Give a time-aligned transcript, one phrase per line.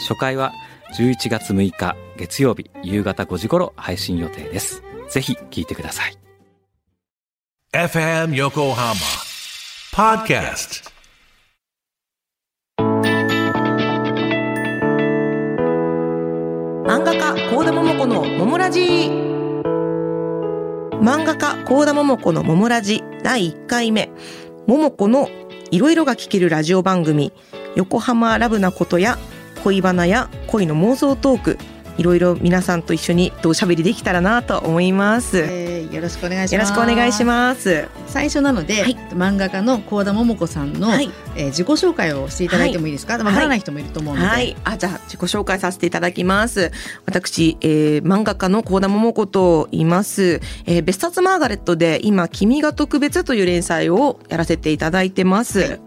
[0.00, 0.52] 初回は
[0.96, 4.82] 11月6日月曜日夕方5時頃配信予定です。
[5.10, 6.16] ぜひ聞いてください。
[7.72, 8.94] FM Yokohama
[9.94, 10.90] Podcast
[16.86, 18.80] 漫画家幸田桃子の桃ラジ。
[21.00, 24.10] 漫画家幸田桃子の桃ラジ第1回目。
[24.66, 25.28] 桃子の
[25.70, 27.32] いろいろが聞けるラジオ番組
[27.76, 29.18] 横浜ラブなことや
[29.62, 31.58] 恋バナや恋の妄想トーク
[31.98, 36.54] いろいろ皆さんと一緒におしゃべりできたらなと思います、えーよろしくお願いします。
[36.54, 43.18] よろしくお願いします最初なので、はい漫画家の幸田桃子さんの、はいえー自己紹介をしていただいてもいいですか？
[43.18, 44.26] わ、からない人もいると思うので。
[44.26, 44.56] はい。
[44.62, 46.70] あ、じゃあ、自己紹介させていただきます。
[47.06, 50.40] 私、えー漫画家の幸田桃子と言います。
[50.64, 55.80] えー別冊マーガレットで今、君が特別という連載をやらせていただいてます。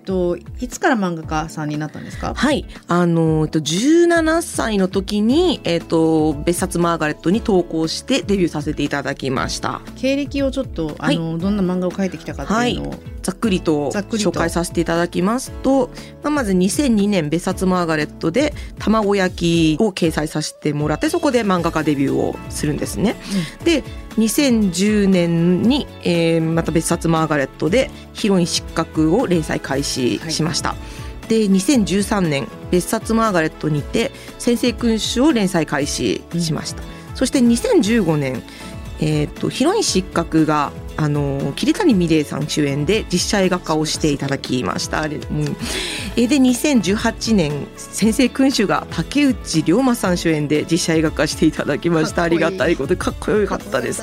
[0.00, 2.34] といつから漫画家さんになったんですか？
[2.34, 2.66] はい。
[2.88, 9.80] あの、えっと、17歳の時に、えっと、別冊マーガレットに投稿してデビューさせていただきました。
[9.96, 15.90] 経歴をちょっとあの、どんな漫画を描いてきたかっていうのを、ざっくりとざっくりと紹介させていただきますと、
[16.22, 23.16] まあ、まず2002年別冊マーガレットで卵焼きを掲載させてもらってそこで漫画家デビューをするんですね。
[23.64, 23.84] で
[24.16, 30.74] 2010年に、えーまた別冊マーガレットでヒロイン失格を連載開始しました。
[31.28, 36.82] で2013年別冊マーガレットにて先生君主を連載開始しました、
[37.14, 38.42] そして2015年
[39.00, 45.02] えー、とヒロイン失格があの桐谷美玲さん主演で実写映画化をしていただきました。
[45.02, 52.24] うんえーで2018年先生君主が竹内涼真さん主演で実写映画化していただきました。
[52.24, 54.02] いいりがたいことでかっこよかったです。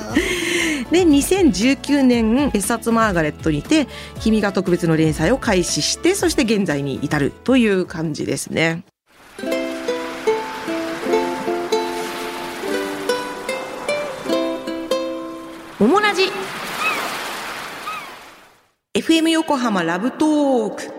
[0.90, 3.86] で2019年別冊マーガレットにて
[4.20, 8.84] 「君が特別」の連載を開始してそして現在に至るという感じですね。
[18.98, 20.92] FM 横浜ラブトーク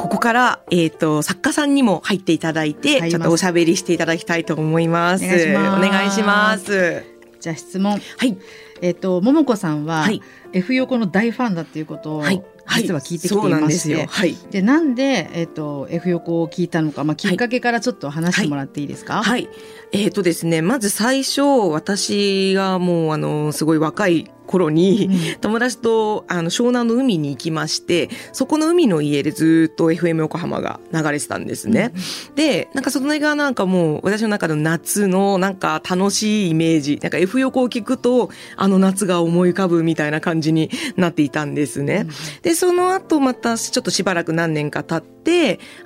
[0.00, 5.24] ここから、えっ、と、作家さんにも入っていただいて、ちょっとおしゃべりしていただきたいと思います。
[5.24, 7.02] お願いします
[7.40, 7.94] じゃあ質問。
[7.94, 8.38] はい。
[8.82, 10.22] えっ、と桃子さんは、はい
[10.52, 12.40] F 横の大ファンだっていうことを、はい。
[12.76, 14.06] 実は聞いてきていまして、ですよ。
[14.08, 14.36] はい。
[14.50, 19.48] でなんで、えっと F 横を聞いたのか、まあ、きっかけからちょっと話してもらっていいですか、はい。
[19.92, 25.08] えっ、とですね、まず最初、私がもう、あの、すごい若い頃に、
[25.40, 31.92] 友達とあの湘南の海に行きましてそこの海の家でずっと FM 横浜が流れてたんですね。
[32.34, 42.06] でなんかそれがなんかもう私の中の夏のなんか楽しいイメージなんか F 横を聞くとあの夏が思い浮かぶみたいな感じになっていたんですね。
[42.42, 45.21] でその後またちょっとしばらく何年か経って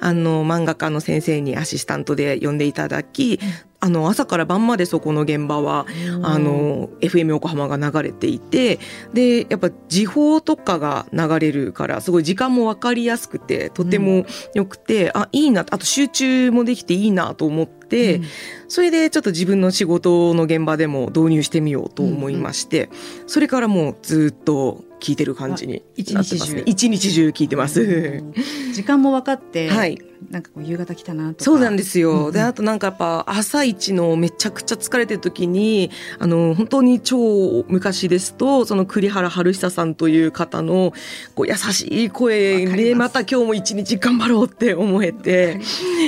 [0.00, 3.38] あの漫画家の先生にアシスタントで呼んでいただき、
[3.80, 5.86] あの朝から晩までそこの現場は
[6.22, 8.80] あの FM 横浜が流れていて
[9.12, 18.20] でやっぱ時報とかが流れるからすごい時間も分かりやすくてとてもよくて、あいいなあと集中もできていいなと思って、
[18.68, 22.88] それでちょっと自分の仕事の現場でも導入してみようと思いまして、
[23.26, 25.82] それからもうずっと聞いてる感じに
[26.12, 26.62] なってますね。
[26.66, 27.28] 一日中。
[27.28, 28.22] 聞いてます。
[28.72, 29.98] 時間も分かって、はい。
[30.30, 31.44] なんかこう夕方来たなとか。
[31.44, 32.10] そうなんですよ。
[32.10, 32.32] うんうん。
[32.32, 40.92] で、あとなんかやっぱ朝一のめちゃくちゃ疲れてる時に、あの、本当に超昔ですと、その栗原春久さんという方の
[41.34, 45.60] こう優しい声で、また今日も一日頑張ろうって思えて、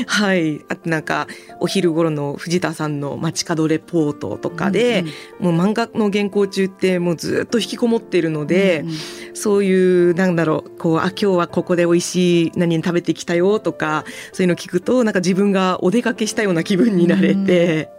[0.06, 0.64] はい。
[0.68, 1.26] あとなんか、
[1.60, 5.04] お昼頃の藤田さんの街角レポートとかで、
[5.38, 8.94] もう漫画の原稿中ってもうずっと引きこもってるので、うんうん。
[9.34, 13.97] そういう、なんだろう、こう、あ、今日はここで美味しい何々食べてきたよとか、
[14.32, 17.90] そういうの聞くと、なんか自分がお出かけしたような気分になれて、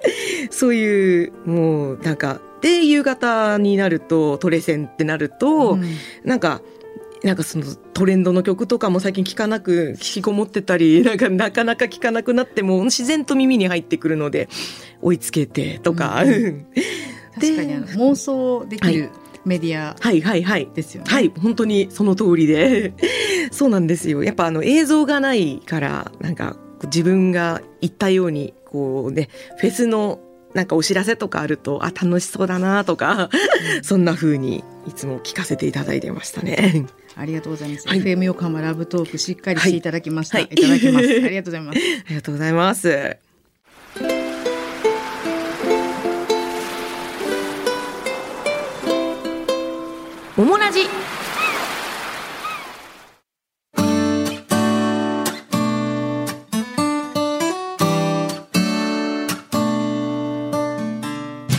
[0.49, 5.83] そういう、もう、なんか、で、夕方になると、トレセンってなると、うん。
[6.23, 6.61] なんか、
[7.23, 14.47] なんかそのトレンドの曲とかも最近聞かなく、引きこもってたり、 なんかなかなか聞かなくなっても自然と耳に入ってくるので、
[15.01, 16.23] 追いつけてとか。
[16.25, 16.65] うん
[17.39, 19.09] 確かにあの 妄想できる、は
[19.49, 21.11] メディアはいはいはいですよね。
[21.11, 22.93] はい本当にその通りで
[23.51, 26.55] そうなんですよやっぱあの映像がないからなんか
[26.85, 30.19] 自分が言ったようにこうねフェスの
[30.53, 33.29] なんかお知らせとかあるとあ楽しそうだなとか、
[33.83, 36.87] そんな風にいつも聞かせていただいてましたね。
[37.15, 37.87] ありがとうございます。
[37.87, 40.39] はい FM 横浜ラブトークしっかりしていただきました。
[40.39, 41.05] はいい、ただきます。
[41.05, 41.77] ありがとうございます。
[42.07, 43.28] ありがとうございます。
[50.39, 50.83] おもなじ。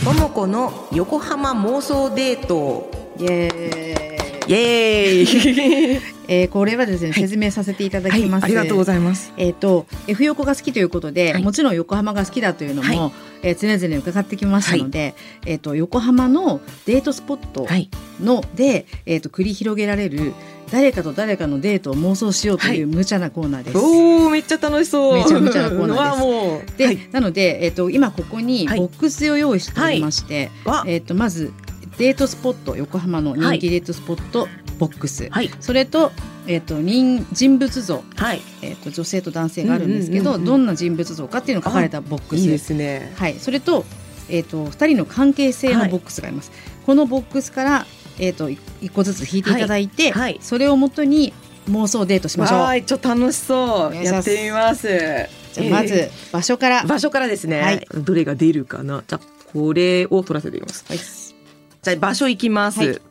[0.03, 2.89] ともこの横浜妄想デート。
[3.19, 4.51] イエーイ。
[4.51, 6.01] イエーイ。
[6.27, 8.45] えー、これはですね、はい説明させていただはいきます。
[8.45, 9.31] ありがとうございます。
[9.37, 13.11] えっ、と F 横が好きということで、はいもちろん横浜が好きだというのも、はい
[13.43, 15.15] えー常々伺ってきましたので、
[15.45, 17.89] えっ、と横浜のデートスポットはい。
[18.21, 20.33] ので、えっ、と繰り広げられる
[20.71, 23.77] 誰かと誰かのデートを妄想しようという無茶なコーナーです。
[23.77, 25.13] おおめっちゃ楽しそう。
[25.15, 26.77] めちゃめちゃなコーナーです。
[26.77, 26.99] で、はい。
[27.11, 28.79] なので、えっと今ここにはい。
[28.79, 30.83] ボックスを用意しておりまして、わ。
[30.87, 31.51] えっとまず
[31.97, 34.47] デートスポット横浜の人気デートスポット
[34.81, 36.11] ボックス、はいそれと,、
[36.47, 43.13] えっと人人物像、はいえっと女性と男性があるんですけど、うんうんうんうんどんな人物像かっていうのが書かれたボックスいいですね。
[43.15, 43.85] はい、それと,、
[44.27, 46.51] えっと2人の関係性のボックスがあります。
[46.87, 47.85] このボックスから、
[48.17, 51.31] えっと1個ずつ引いていただいて、はいはいそれをもとに
[51.69, 52.59] 妄想デートしましょう。
[52.61, 53.95] はいちょっと楽しそう。
[53.95, 54.87] やってみます。
[55.53, 57.61] じゃあまずえ場所から、ー場所からですね。
[57.61, 59.03] はいどれが出るかな。
[59.07, 60.85] じゃあこれを取らせていきます。
[60.87, 62.79] はいじゃあ場所行きます。
[62.79, 63.01] はい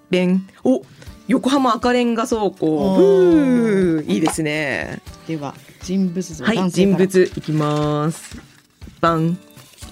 [0.65, 0.83] お
[1.29, 4.03] 横浜赤レンガ倉庫。
[4.07, 5.01] いいですね。
[5.27, 8.37] では人物像、はい人物いきます。
[9.01, 9.39] バン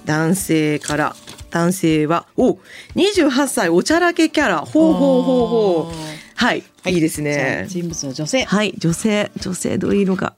[0.05, 1.17] 男性から
[1.51, 2.59] 男性はお
[2.95, 5.95] 28歳おちゃらけキャラほうほうほうほう
[6.35, 7.67] はい、はいいいですね。
[7.69, 8.45] 人物の女性。
[8.45, 10.35] はい、女性、女性どういうのが。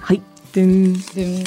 [0.00, 0.22] はい、
[0.52, 0.92] でん。
[0.92, 1.44] でん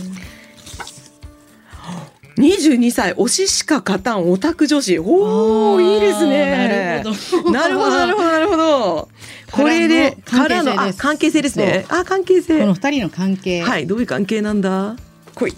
[2.42, 4.98] 22歳、推ししか勝たんオタク女子。
[5.00, 7.04] おお、いいですね。
[7.52, 7.92] なるほど。
[7.92, 9.10] なるほど、なるほど。
[9.52, 11.86] これで、かかららの、あ、の関係性ですね。
[11.90, 12.74] あ、関係こ性の。
[12.74, 13.62] 二人の関係。
[13.62, 14.96] はい、どういう関係なんだ？
[15.36, 15.54] 来い。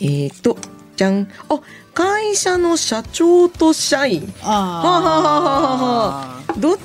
[0.00, 0.56] えーと、
[0.96, 1.28] じゃん。
[1.48, 1.60] あ、
[1.92, 4.32] 会社の社長と社員。
[4.42, 6.78] あはははははどっ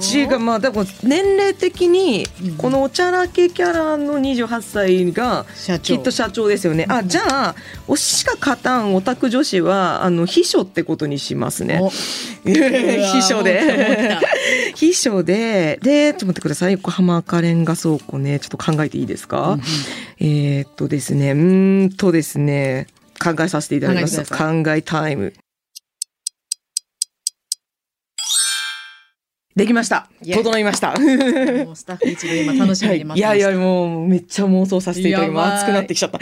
[0.00, 2.56] ちがまあでも年齢的にうん。
[2.56, 5.46] このおちゃらけキャラの28歳が。
[5.82, 6.86] きっと社長ですよね。
[6.88, 7.54] あじゃあ
[7.86, 11.78] おしか勝たんオタク女子はあの秘書ってことにしますね。
[11.80, 11.90] お。
[12.44, 14.18] 秘書で。
[14.74, 15.78] 秘書で。
[15.82, 16.72] でちょっと待ってください。
[16.72, 18.38] 横浜赤レンガ倉庫ね。
[18.40, 19.62] ちょっと考えていいですか、うん
[20.20, 21.32] えーっとですね。
[21.32, 22.86] うーんとですね。
[23.18, 24.24] 考えさせていただきます。
[24.24, 25.34] 考えタイム
[29.58, 33.34] できました整いましたもうスタッフ一同今楽しみに待ってました。
[33.34, 36.18] いやいやもうめっちゃ妄想させていただきます熱くなってきちゃった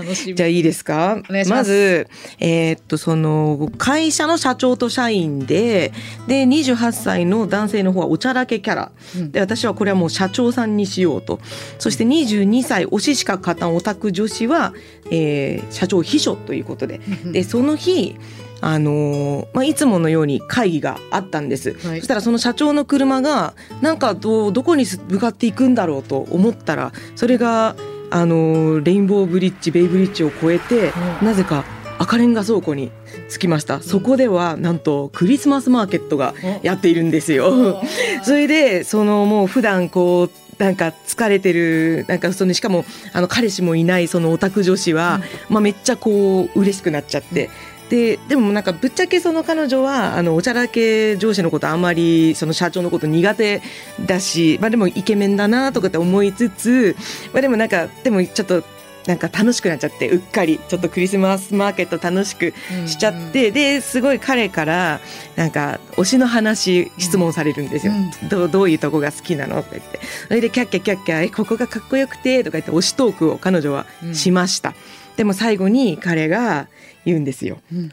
[0.00, 0.34] 楽しみ。
[0.34, 1.20] じゃあいいですか？
[1.48, 2.08] ますず、
[2.40, 5.92] えーっと、その、会社の社長と社員で、
[6.28, 8.92] で、28歳の男性の方はおちゃらけキャラ。
[9.16, 11.40] うんで、私はこれはもう社長さんにしようと。
[11.78, 14.72] そして22歳、推ししか勝たんオタク女子は、
[15.10, 17.00] えー社長秘書ということで。
[17.32, 18.16] で、その日、
[18.62, 21.72] あのーまあ、いつものように会議があったんです。
[21.86, 27.74] はいそしたらその社長の車がなんかどうどこに向かっていくんだろうと思ったらそれが
[28.10, 31.64] あのーレインボーブリッジベイブリッジを越えてうんなぜか
[31.98, 32.92] 赤レンガ倉庫に
[33.28, 33.80] 着きました。
[33.80, 37.82] そこではなんとクリスマスマーケットがやっているんですよ。
[38.22, 47.50] それでそのもう普段こうなんか疲れてるなんかそのしかもあの彼氏もいないそのオタク女子は、まあ、めっちゃこう嬉しくなっちゃって。
[47.92, 53.60] ででもなんかぶっちゃけその彼女はあのおちゃらけ上司のことあんまりその社長のこと苦手
[54.06, 56.96] だし、まあ、でもイケメンだなとかって思いつつ、
[57.34, 58.64] まあ、でもなんかでもちょっと
[59.06, 62.54] なんか楽しくなっちゃってうっかりちょっとクリスマスマーケット楽しく
[62.86, 65.00] しちゃって、ですごい彼から
[65.36, 67.92] なんか推しの話質問されるんですよ、
[68.30, 70.00] どうどういうとこが好きなのとか言って。
[70.28, 74.72] それでキャッキャキャッキャえここがかっこよくてとか言って推しトークを彼女はしました、
[75.16, 76.68] でも最後に彼が
[77.04, 77.92] 言うんですよ、うん。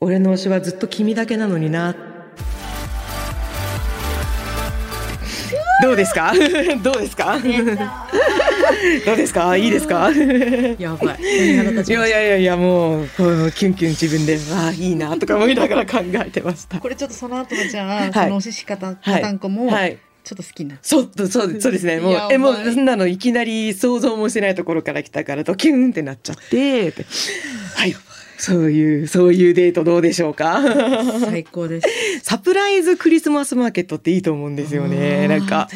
[0.00, 1.94] 俺の推しはずっと君だけなのにな。
[5.82, 6.32] どうですか？
[6.82, 7.38] どうですか？
[7.42, 9.56] どうですか？
[9.56, 9.66] い。
[9.66, 10.10] いですか？
[10.78, 11.22] やばい。
[11.22, 11.56] い
[11.92, 16.76] やいやいやもうこうキュンキュン自分で ああいいなとか思いながら考えてました。
[16.76, 16.80] た。
[16.80, 18.12] これちょっとその後のじゃあ、はい。
[18.12, 21.98] そのおしし方、かたんこも、はいちょっと好きになそうそうそうですね。
[22.00, 26.92] もうえもうそんなのいきなり想像もしてないところから来たからドキュンってなっちゃって
[27.74, 27.96] はい。
[28.38, 30.60] そういうそういうデートどうでしょうか。
[31.20, 31.88] 最高です。
[32.22, 35.28] サプライズクリスマスマーケットっていいと思うんですよね。
[35.28, 35.68] なんか。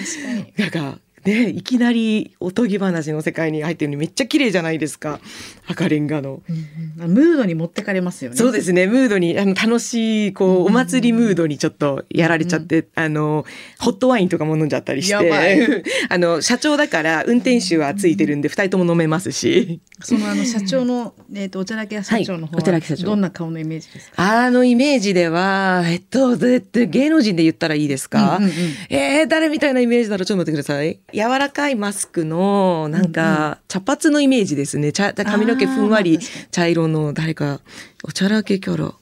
[0.57, 5.21] なんかねいきなりおとぎ話の世界に入ってるのにめっちゃ綺麗じゃないですか。
[5.67, 6.43] 赤レンガの。
[6.49, 7.13] うんうん。
[7.13, 8.37] ムードに持ってかれますよね。
[8.37, 8.87] そうですね。
[8.87, 13.45] ムードにあの楽しいこうお祭りムードにちょっとやられちゃって、あの
[13.79, 15.57] ホットワインとかも飲んじゃったりしやばい。
[15.57, 19.81] て あの社長だから運転手はついてるんで二人とも飲めますし。
[20.01, 24.45] そのあの社長のえっ、とおちゃらけ社長の方はどんな顔のイメージですか？
[24.45, 28.55] あのイメージではえっと芸能人で言ったらいいですか、うんうんうん。
[28.91, 30.27] えー、誰みたいなイメージだろう？
[30.27, 34.93] ちょっと待ってください柔らかいマスクのなんか茶髪のイメージですね。
[34.93, 36.19] 茶髪の毛ふんわり
[36.51, 37.61] 茶色の誰か
[38.05, 38.93] おちゃらけキャラ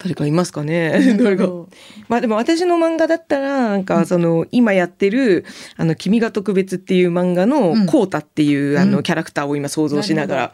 [0.00, 1.16] 誰かいますかね？
[1.18, 1.68] 誰かろ
[2.08, 5.44] まあでも私の漫画だったらなんかその今やってる
[5.76, 7.86] 「あの君が特別」っていう漫画のうん。
[7.86, 8.90] コウタっていうあうん。
[8.90, 10.52] のキャラクターを今想像しながら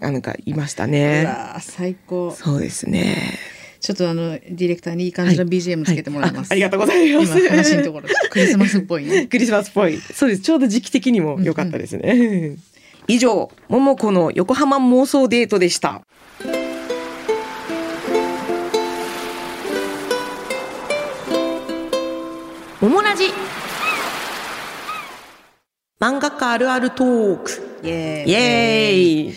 [0.00, 1.24] あなんかいましたううね。
[1.24, 2.32] わー最高。
[2.32, 3.38] そうですね。
[3.86, 6.50] ちょっとあのディレクターにいい感じの BGM つけてもらいます。
[6.50, 7.38] あありがとうございます。
[7.38, 9.28] 今話のところクリスマスっぽいね。
[9.28, 9.96] クリスマスっぽい。
[9.98, 10.42] そうです。
[10.42, 12.56] ちょうど時期的にも良かったですね。
[13.06, 16.02] 以上、桃子の横浜妄想デートでした。
[22.80, 23.26] 桃ラジ
[25.98, 27.50] 漫画家あるあるトーク
[27.82, 29.34] イエイエーイ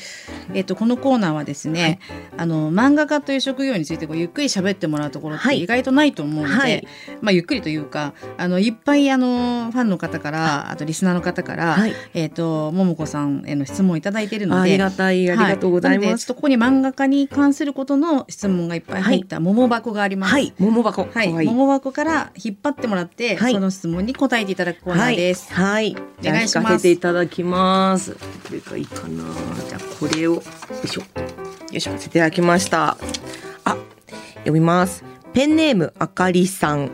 [0.53, 1.99] えっとこのコーナーはですね、
[2.35, 6.87] あの漫画家という職業についてこうゆっくり喋ってもらうところってはい意外とないと思うので、はい
[7.21, 20.33] まあゆっくりというかあのいっぱいあのファンの方からあとリスナーの方から、はいえっと桃子さんへの質問をいただいているのでありがたい、ありがとうございはなのまちょっとここに漫画家に関することの質問がいっぱい入った桃箱があります。
[20.33, 21.05] はい、桃箱。
[21.05, 21.47] かはい、わいい。
[21.47, 25.53] 桃箱から引っ張ってもらって、はいその質問に答えていただくコーナーです。
[25.53, 25.93] はい。
[25.93, 26.29] はい。
[26.29, 28.13] お願いしかせていただきます。
[28.13, 28.19] こ
[28.51, 29.23] れがいいかな。
[29.67, 30.43] じゃあこれをよ
[30.83, 31.01] いしょ。
[31.01, 31.07] よ
[31.73, 31.91] いしょ。
[31.97, 32.97] せていただきました。
[33.63, 33.77] あ、
[34.35, 35.03] 読みます。
[35.33, 36.91] ペンネームあかりさん。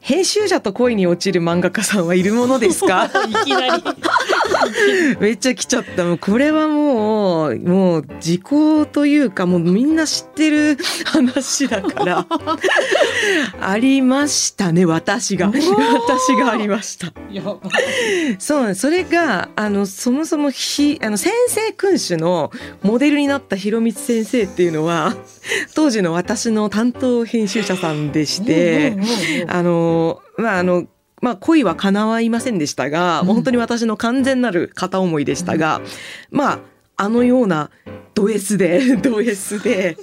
[0.00, 3.06] 編集者と恋に落ちる漫画家さんはいるものですか？
[3.42, 3.82] いきなり。
[5.20, 6.04] めっちゃ来ちゃった。
[6.04, 12.26] もうこれはもう、もう時効というか、もうみんな知ってる話だから。
[13.60, 15.46] ありましたね、私が。
[15.48, 17.12] 私がありました。
[18.38, 22.50] そうそれがあのそもそもひあの先生君主の
[22.82, 25.14] モデルになった広光先生っていうのは
[25.74, 28.96] 当時の私の担当編集者さんでして
[29.48, 30.86] あのまああの
[31.22, 35.80] まあ恋は叶わいませんでしたが、本当に私の完全なる片思いでしたが、
[36.30, 36.58] まあ
[36.98, 37.70] あのような
[38.14, 39.96] ド S で ド S で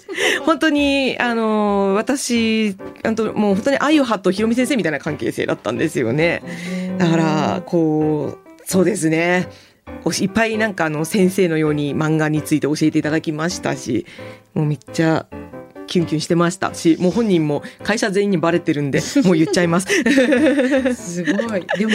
[0.46, 6.44] 本当にあの私あともう本当にあゆはとひろみ先生みたいな関係性だったんですよね。
[7.00, 9.50] だからこうそうですね
[10.22, 14.06] いっぱいなんかあの先生のように漫画について教えていただきましたし
[14.54, 15.26] もうめっちゃ
[15.88, 19.88] キュンキュンしてましたしもう本人も会社全員にバレてるんで もう言っちゃいます。
[20.96, 21.66] すごい。
[21.78, 21.94] でも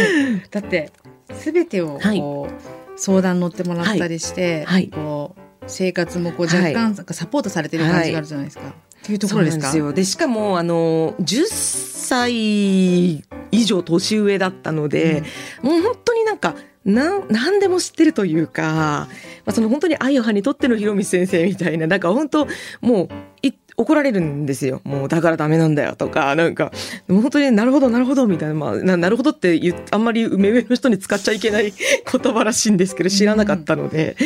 [0.50, 0.90] だって
[1.35, 5.40] すべてをこう、相談乗ってもらったりして、はいこう
[5.71, 8.68] 生活もこう若干なんかサポートされてる感じがあるじゃないですか。
[8.68, 9.92] っていうところですか？
[9.92, 15.23] でしかもあの10歳以上年上だったので、
[15.62, 16.54] もう本当になんか
[16.85, 19.09] なん何でも知ってるというか、ま
[19.47, 22.49] あ、その本当に愛を葉にとっての広光先生みたいななんか本当
[22.80, 23.09] もう
[23.42, 24.81] い怒られるんですよ。
[24.85, 26.73] もうだからダメなんだよとかなんか
[27.09, 29.59] 本当になるほどなるほどみたいな,、まあ、ななるほどって
[29.91, 31.73] あんまり目上の人に使っちゃいけない
[32.11, 34.17] 言葉らしいんですけど知らなかったので、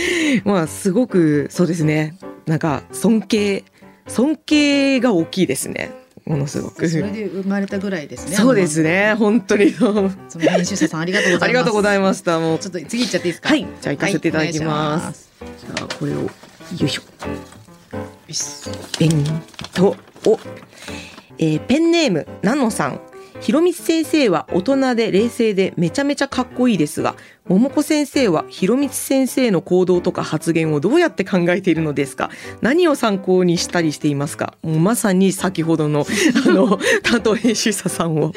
[0.45, 2.17] まあすごくそうですね。
[2.47, 3.65] なんか尊敬
[4.09, 5.91] 尊敬が大きいですね。
[6.25, 6.89] ものすごく。
[6.89, 8.37] それで生まれたぐらいですね。
[8.37, 9.71] そうですね本当に。
[9.73, 11.45] その編集者さんありがとうございます。
[11.45, 12.39] ありがとうございました。
[12.41, 12.59] もう。
[12.59, 13.49] ちょっと次行っちゃっていいですか？
[13.51, 13.61] はい。
[13.61, 15.51] じゃあ行かせていただきます,、はい。
[15.77, 16.31] じゃあこれをよ
[16.81, 17.03] いしょ
[18.33, 18.99] お願いします。
[18.99, 19.25] ペン
[19.75, 19.97] と
[20.27, 20.39] お、
[21.39, 23.01] えーペンネームナノさん
[23.41, 27.17] 広光先生は大人で冷静でめちゃめちゃかっこいいですが
[27.49, 32.31] 桃子先生は広光先生の行動とか発言をどうやって考えているのですか？
[32.61, 34.55] 何を参考にしたりしていますか？
[34.63, 36.07] もうまさに先ほどの
[36.47, 38.33] あの担当編集者さんを。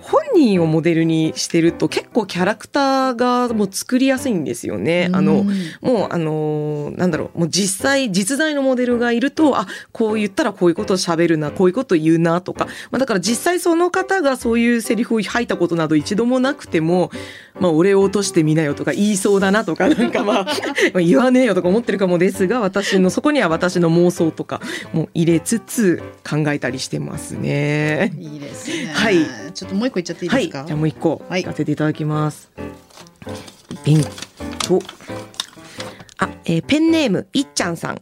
[0.00, 5.10] 本人をモデルにしてると結構キャラクターがもう作りやすいんですよね。
[5.12, 5.48] あのうん
[5.82, 17.10] もうあのーなんだろうもう実際実在のモデルがいるとあこう言ったらこういうことを喋るなこういうこと言うなとか、まあ、だから実際その方がそういうセリフを吐いたことなど一度もなくても、
[17.60, 20.44] まあ、俺を落としてみなよとか言いそうだなとかなんかまあ
[20.94, 24.60] まあ言わねえよとか思ってるかもですが私のそこには私の妄想とか
[24.92, 28.12] も入れつつ考えたりしてますね。
[28.18, 28.90] いいですね。
[28.92, 29.18] はい。
[29.54, 30.64] ちょっともう一個いっちゃっていいはい、ですか？
[30.66, 32.50] じゃあもう一個はい聞かせていただきます。
[33.84, 34.04] ペン
[34.58, 34.80] と、
[36.18, 37.98] あ、えーペンネームいっちゃんさん。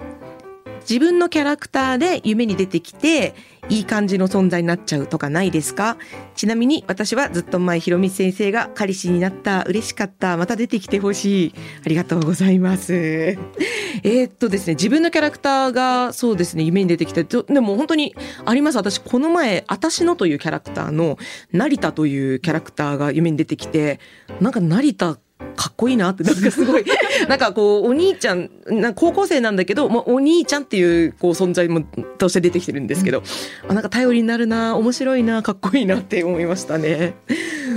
[0.88, 3.34] 自分のキャラクターで夢に出てきて、
[3.68, 5.96] いい感じの存在になっちゃうとかないですか？
[6.34, 11.54] ちなみに私はずっと前ひろみ先生が彼氏になった嬉しかったまた出てきてほしい。
[11.86, 12.92] ありがとうございます。
[14.02, 18.78] えっとですね自分のキャラクターがそうですね夢に出てきてでも本当にあります。
[18.78, 21.16] 私この前私のというキャラクターの
[21.52, 24.00] 成田というキャラクターが夢に出てきて
[24.40, 25.18] なんか成田
[25.56, 26.84] かっこいいなって、なんかすごい、
[27.28, 31.82] なんかこう、お兄ちゃん、な高校生なんだけど、もうお兄ちゃんっていうこう存在も
[32.18, 33.22] として出てきてるんですけど、
[33.68, 37.14] あなんか頼りになるな、面白いな、かっこいいなって思いましたね。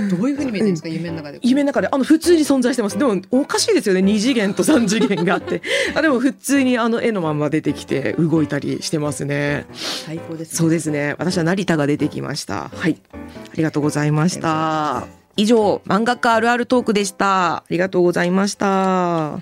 [0.08, 1.38] どういうふうに見えてるんですか、夢の中で。
[1.42, 2.98] 夢の中で、あの、普通に存在してます。
[2.98, 4.00] でも、おかしいですよね。
[4.00, 5.62] 2次元と3次元があって。
[5.94, 9.66] あでも、普通にあの絵のまま出てきて、動いたりしてますね。
[9.72, 10.56] 最高です、ね。
[10.56, 11.14] そうですね。
[11.18, 12.70] 私は成田が出てきました。
[12.74, 12.96] はい。
[13.12, 15.25] ありがとうございました。
[15.36, 17.56] 以上、漫画家あるあるトークでした。
[17.58, 19.40] ありがとうございました。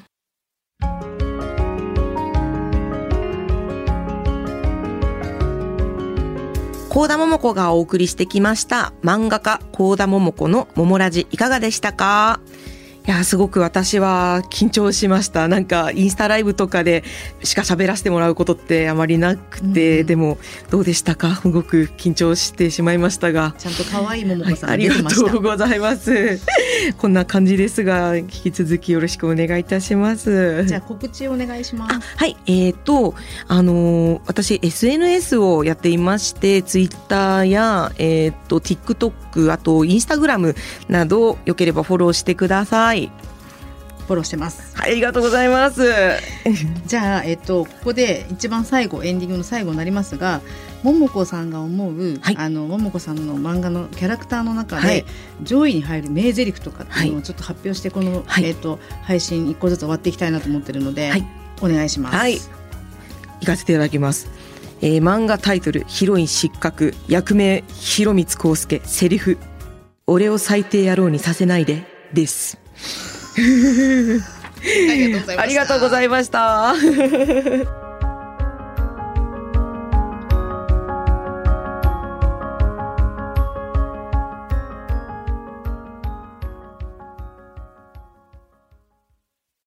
[6.90, 12.38] 高田桃子がお送りしてきました漫画家高田桃子の桃ラジいかがでしたか？
[13.06, 15.46] いや、すごく私は緊張しました。
[15.46, 17.04] なんか、インスタライブとかで
[17.42, 20.38] しか喋らせてもらうことってあまりなくて、うんでも、
[20.70, 21.36] どうでしたか？
[21.36, 23.54] すごく緊張してしまいましたが。
[23.58, 24.94] ちゃんと可愛い桃はい子さんありが。
[25.10, 26.40] とうございます。
[26.98, 30.64] こんな感じですが、引き続きよろしくお願いいたします。
[30.66, 32.00] じゃあ告知お願いしますあ。
[32.16, 33.14] はい、えっ、と、
[33.48, 40.54] あのー私 SNS をやっていまして、ツイッターや、えっ、と、TikTok、あと、インスタグラム
[40.88, 43.10] など、よければフォローしてください。
[44.06, 44.76] フォローしてます。
[44.76, 45.82] はい、ありがとうございます。
[46.86, 50.42] じゃあ、えっと、ここで一番最後エンディングの最後になりますが
[50.84, 55.04] 桃子さんが思う、はいあの桃子さんの漫画のキャラクターの中で、はい
[55.42, 61.26] 上位に入る名台詞とかっていうのをちょっと発表してこの、はいえっと、配信一個ずつ終わっていきたいなと思ってるので、はい
[61.62, 62.16] お願いします。
[62.16, 62.38] はい
[63.40, 64.28] 行かせていただきます。
[64.82, 69.38] えー漫画タイトル、ヒロイン失格、役名、広光康介、セリフ、
[70.06, 72.58] 俺を最低野郎にさせないで、です。
[75.38, 76.74] ありがとうございました。